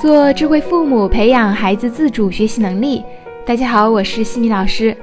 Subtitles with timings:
[0.00, 3.02] 做智慧父母，培养孩子自主学习能力。
[3.44, 4.96] 大家好，我是西米老师。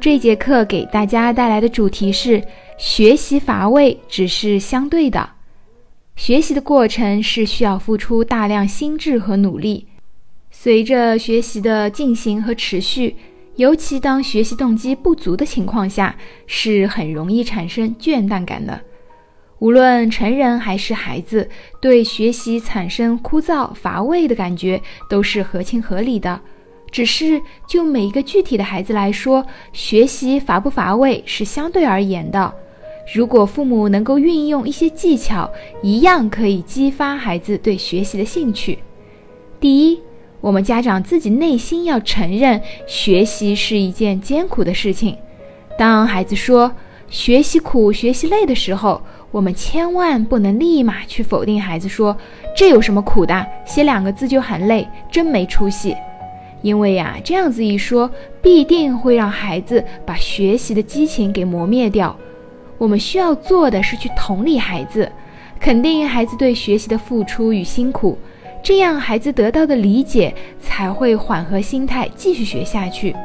[0.00, 2.42] 这节课给大家带来的主题是：
[2.78, 5.28] 学习乏味只是相对的。
[6.16, 9.86] 学习的过程是需要付出大量心智和努力。
[10.50, 13.14] 随着学习的进行和持续，
[13.56, 16.16] 尤其当学习动机不足的情况下，
[16.46, 18.80] 是很容易产生倦怠感的。
[19.60, 21.48] 无论成人还是孩子，
[21.80, 26.40] 对学习产生枯燥乏味的感觉都是合情合理的。
[26.90, 32.52] 只是就每一个具体的孩子来说，学习乏不乏味是相对而言的。
[33.14, 35.48] 如果父母能够运用一些技巧，
[35.82, 38.78] 一样可以激发孩子对学习的兴趣。
[39.60, 40.00] 第一，
[40.40, 45.16] 我们家长自己内心要承认，学习是一件艰苦的事情。
[45.78, 46.72] 当孩子说
[47.10, 52.16] 学习苦、学习累的时候，我们千万不能立马去否定孩子，说
[52.56, 55.96] 这有什么苦的，写两个字就很累，真没出息。
[56.62, 58.08] 因为呀，这样子一说，
[58.40, 62.16] 必定会让孩子把学习的激情给磨灭掉。
[62.78, 65.10] 我们需要做的是去同理孩子，
[65.58, 68.16] 肯定孩子对学习的付出与辛苦，
[68.62, 70.32] 这样孩子得到的理解
[70.62, 73.16] 才会缓和心态，继续学下去。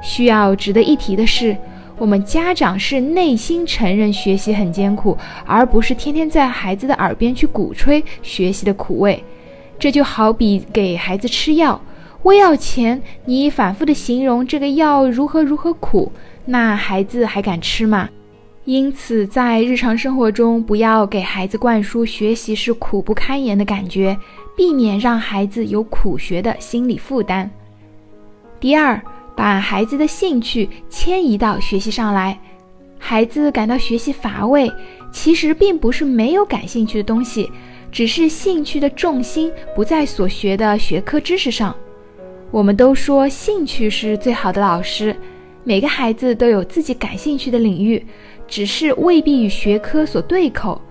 [0.00, 1.56] 需要值得一提的是。
[1.98, 9.22] 我们家长是内心承认学习很艰苦，而不是天天在孩子的耳边去鼓吹学习的苦味。
[9.80, 11.80] 这就好比给孩子吃药，
[12.22, 16.12] 喂药前你反复的形容这个药如何如何苦，
[16.44, 18.08] 那孩子还敢吃吗？
[18.64, 24.16] 因此，在日常生活中，不要给孩子灌输学习是苦不堪言的感觉，
[24.56, 27.50] 避免让孩子有苦学的心理负担。
[28.60, 29.02] 第二。
[29.38, 32.36] 把孩子的兴趣迁移到学习上来，
[32.98, 34.68] 孩子感到学习乏味，
[35.12, 37.48] 其实并不是没有感兴趣的东西，
[37.92, 41.72] 只是兴趣的重心不在所学的学科知识上。
[42.50, 45.14] 我们都说兴趣是最好的老师，
[45.62, 48.04] 每个孩子都有自己感兴趣的领域，
[48.48, 50.82] 只是未必与学科所对口。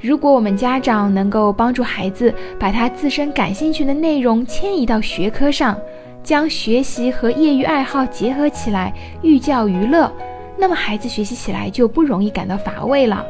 [0.00, 5.78] 如果我们家长能够帮助孩子把他自身感兴趣的内容迁移到学科上。
[6.22, 8.92] 将学习和业余爱好结合起来，
[9.22, 10.10] 寓教于乐，
[10.56, 13.24] 那么孩子学习起来就不容易感到乏味了。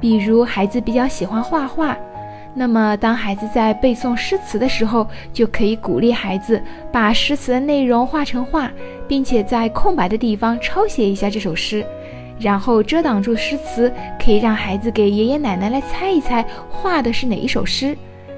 [0.00, 1.96] 比如孩子比较喜欢画画，
[2.52, 6.60] 那么当孩子在背诵诗词的时候，就可以鼓励孩子
[6.92, 8.70] 把诗词的内容画成画，
[9.08, 11.84] 并且在空白的地方抄写一下这首诗，
[12.38, 13.90] 然后遮挡住诗词，
[14.22, 17.96] 可以让孩子给爷爷奶奶来猜一猜画的是哪一首诗。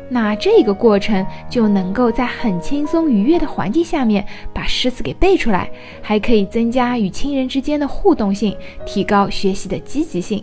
[0.09, 5.69] 那这个过程就能够在很轻松愉悦的环境下面把诗词给背出来，
[6.01, 10.43] 还可以增加与亲人之间的互动性，提高学习的积极性。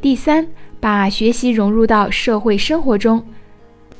[0.00, 0.46] 第三，
[0.80, 3.22] 把学习融入到社会生活中。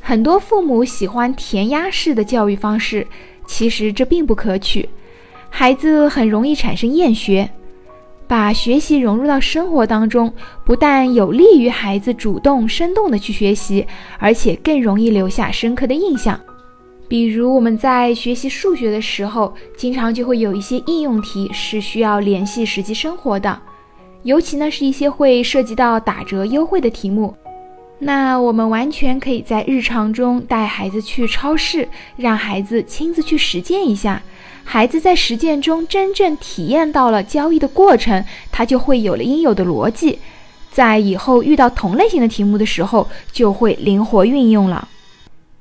[0.00, 3.06] 很多父母喜欢填鸭式的教育方式，
[3.46, 4.88] 其实这并不可取，
[5.50, 7.50] 孩子很容易产生厌学。
[8.26, 10.32] 把学习融入到生活当中，
[10.64, 13.86] 不但有利于孩子主动生动的去学习，
[14.18, 16.38] 而且更容易留下深刻的印象。
[17.06, 23.60] 比如我们在学习数学的时候，经常就会有一些应用题是需要联系实际生活的，
[24.22, 27.36] 尤其呢是一些会涉及到打折优惠的题目。
[28.04, 31.88] 那我们完全可以在日常中带孩子去超市，
[32.18, 34.22] 让孩子亲自去实践一下。
[34.62, 38.22] 孩子在实践中真正体验到了交易的过程，
[38.52, 40.18] 他就会有了应有的逻辑，
[40.70, 44.86] 在以后遇到同类型的题目的时候，就会灵活运用了。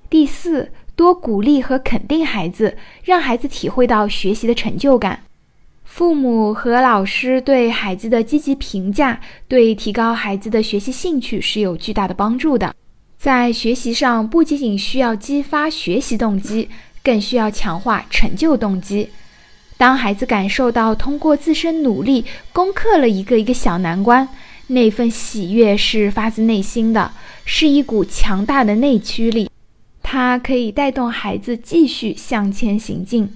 [0.09, 2.75] 第四，多鼓励和肯定孩子，
[3.05, 5.23] 让孩子体会到学习的成就感。
[5.95, 12.73] 父母和老师对孩子的积极评价，对提高孩子的学习兴趣是有巨大的帮助的。
[13.19, 16.67] 在学习上，不仅仅需要激发学习动机。
[17.03, 19.09] 更需要强化成就动机。
[19.77, 24.27] 当孩子感受到通过自身努力攻克了一个一个小难关，
[24.67, 27.11] 那份喜悦是发自内心的，
[27.45, 29.47] 是一股强大的内驱力，
[30.01, 33.29] 它可以带动孩子继续向前行进。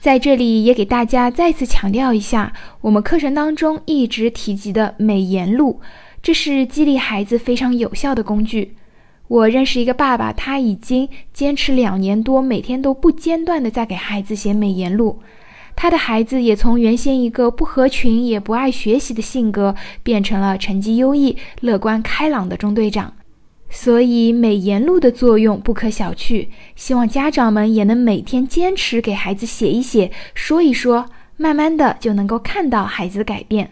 [0.00, 5.78] 在这里也给大家再次强调一下，我们课程当中一直提及的美言录，
[6.22, 8.76] 这是激励孩子非常有效的工具。
[9.28, 15.20] 我认识一个爸爸，他已经坚持两年多，每天都不间断的在给孩子写美言录。
[15.76, 23.12] 他的孩子也从原先一个不合群也不爱学习的性格，变成了成绩优异、乐观开朗的中队长。
[23.72, 31.06] 所以美言录的作用不可小觑，希望家长们也能每天坚持给孩子写一写、说一说，
[31.36, 33.70] 慢慢的就能够看到孩子的改变。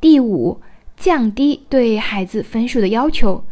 [0.00, 0.60] 第五，
[0.96, 3.44] 降低对孩子分数的要求。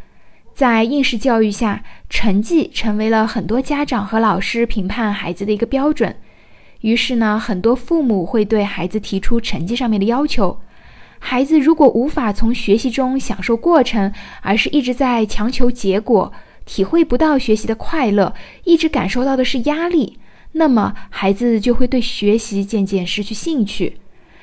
[0.54, 6.16] 在应试教育下，成绩成为了很多家长和老师评判孩子的一个标准。
[6.80, 10.58] 于是呢，很多父母会对孩子提出成绩上面的要求。
[11.24, 16.32] 孩子如果无法从学习中享受过程，而是一直在强求结果，
[16.66, 18.34] 体会不到学习的快乐，
[18.64, 20.18] 一直感受到的是压力，
[20.52, 23.98] 那么孩子就会对学习渐渐失去兴趣。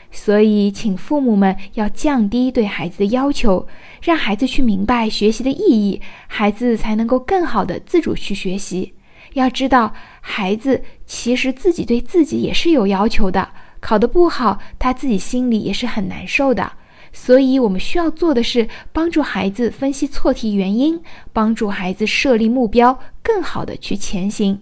[0.09, 3.67] 所以，请父母们要降低对孩子的要求，
[4.01, 8.93] 让孩子去明白学习的意义，孩子才能够更好的自主去学习。
[9.33, 13.49] 要知道，孩子其实自己对自己也是有要求的，
[13.79, 16.71] 考得不好，他自己心里也是很难受的。
[17.11, 21.01] 所以，我们需要做的是帮助孩子分析错题原因，
[21.33, 24.59] 帮助孩子设立目标，更好的去前行。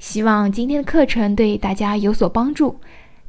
[0.00, 2.76] 希望今天的课程对大家有所帮助。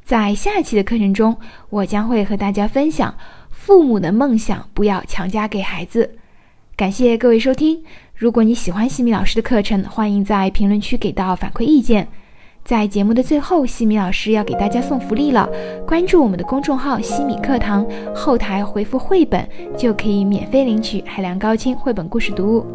[0.04, 1.36] 在下一期的课程中，
[1.68, 3.14] 我将会和大家分享
[3.50, 6.16] 父母的梦想不要强加给孩子。
[6.74, 7.80] 感谢各位收听。
[8.16, 12.08] 如果你喜欢西米老师的课程，欢迎在评论区给到反馈意见。
[12.64, 15.48] 在节目的最后，西米老师要给大家送福利了，
[15.86, 17.84] 关注我们的公众号“西米课堂”，
[18.14, 19.46] 后台回复“绘本”
[19.76, 22.66] 就可以免费领取海量高清绘本故事读物。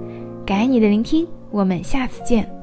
[0.46, 2.55] 感恩你的聆听，我们下次见。